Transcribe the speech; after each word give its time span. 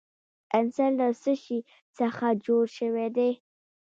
عنصر 0.57 0.89
له 0.99 1.07
څه 1.21 1.33
شي 1.43 1.59
څخه 1.97 2.27
جوړ 2.45 2.63
شوی 2.77 3.07
دی. 3.17 3.31